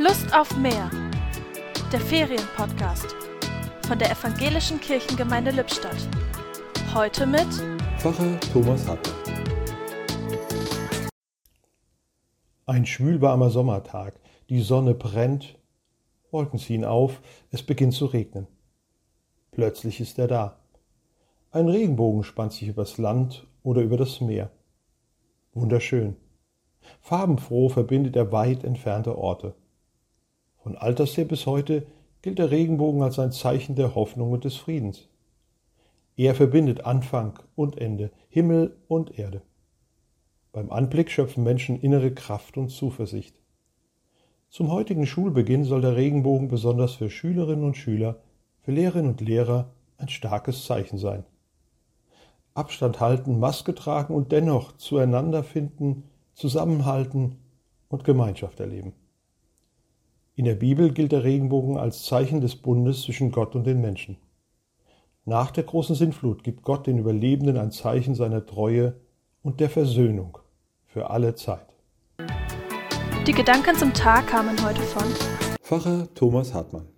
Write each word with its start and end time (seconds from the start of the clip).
Lust 0.00 0.32
auf 0.32 0.56
mehr. 0.56 0.88
Der 1.92 1.98
Ferienpodcast 1.98 3.16
von 3.84 3.98
der 3.98 4.12
Evangelischen 4.12 4.80
Kirchengemeinde 4.80 5.50
Lippstadt. 5.50 6.08
Heute 6.94 7.26
mit 7.26 7.48
Pfarrer 7.98 8.38
Thomas 8.52 8.86
Hartmann. 8.86 9.16
Ein 12.66 12.86
schwülwarmer 12.86 13.50
Sommertag. 13.50 14.20
Die 14.48 14.60
Sonne 14.60 14.94
brennt, 14.94 15.58
Wolken 16.30 16.60
ziehen 16.60 16.84
auf, 16.84 17.20
es 17.50 17.64
beginnt 17.64 17.94
zu 17.94 18.06
regnen. 18.06 18.46
Plötzlich 19.50 19.98
ist 19.98 20.20
er 20.20 20.28
da. 20.28 20.60
Ein 21.50 21.68
Regenbogen 21.68 22.22
spannt 22.22 22.52
sich 22.52 22.68
übers 22.68 22.98
Land 22.98 23.48
oder 23.64 23.82
über 23.82 23.96
das 23.96 24.20
Meer. 24.20 24.52
Wunderschön. 25.54 26.14
Farbenfroh 27.00 27.68
verbindet 27.68 28.14
er 28.14 28.30
weit 28.30 28.62
entfernte 28.62 29.18
Orte. 29.18 29.56
Von 30.68 30.76
alters 30.76 31.16
her 31.16 31.24
bis 31.24 31.46
heute 31.46 31.86
gilt 32.20 32.38
der 32.38 32.50
Regenbogen 32.50 33.00
als 33.00 33.18
ein 33.18 33.32
Zeichen 33.32 33.74
der 33.74 33.94
Hoffnung 33.94 34.32
und 34.32 34.44
des 34.44 34.56
Friedens. 34.56 35.08
Er 36.14 36.34
verbindet 36.34 36.84
Anfang 36.84 37.38
und 37.56 37.78
Ende, 37.78 38.10
Himmel 38.28 38.76
und 38.86 39.18
Erde. 39.18 39.40
Beim 40.52 40.70
Anblick 40.70 41.10
schöpfen 41.10 41.42
Menschen 41.42 41.80
innere 41.80 42.12
Kraft 42.12 42.58
und 42.58 42.68
Zuversicht. 42.68 43.40
Zum 44.50 44.70
heutigen 44.70 45.06
Schulbeginn 45.06 45.64
soll 45.64 45.80
der 45.80 45.96
Regenbogen 45.96 46.48
besonders 46.48 46.92
für 46.92 47.08
Schülerinnen 47.08 47.64
und 47.64 47.78
Schüler, 47.78 48.20
für 48.60 48.72
Lehrerinnen 48.72 49.12
und 49.12 49.22
Lehrer 49.22 49.70
ein 49.96 50.10
starkes 50.10 50.66
Zeichen 50.66 50.98
sein. 50.98 51.24
Abstand 52.52 53.00
halten, 53.00 53.40
Maske 53.40 53.74
tragen 53.74 54.14
und 54.14 54.32
dennoch 54.32 54.76
zueinander 54.76 55.44
finden, 55.44 56.02
zusammenhalten 56.34 57.38
und 57.88 58.04
Gemeinschaft 58.04 58.60
erleben. 58.60 58.92
In 60.38 60.44
der 60.44 60.54
Bibel 60.54 60.92
gilt 60.92 61.10
der 61.10 61.24
Regenbogen 61.24 61.76
als 61.76 62.04
Zeichen 62.04 62.40
des 62.40 62.54
Bundes 62.54 63.02
zwischen 63.02 63.32
Gott 63.32 63.56
und 63.56 63.66
den 63.66 63.80
Menschen. 63.80 64.18
Nach 65.24 65.50
der 65.50 65.64
großen 65.64 65.96
Sintflut 65.96 66.44
gibt 66.44 66.62
Gott 66.62 66.86
den 66.86 66.96
Überlebenden 66.96 67.56
ein 67.56 67.72
Zeichen 67.72 68.14
seiner 68.14 68.46
Treue 68.46 68.94
und 69.42 69.58
der 69.58 69.68
Versöhnung 69.68 70.38
für 70.86 71.10
alle 71.10 71.34
Zeit. 71.34 71.74
Die 73.26 73.32
Gedanken 73.32 73.74
zum 73.74 73.92
Tag 73.92 74.28
kamen 74.28 74.56
heute 74.64 74.80
von 74.82 75.08
Pfarrer 75.60 76.06
Thomas 76.14 76.54
Hartmann. 76.54 76.86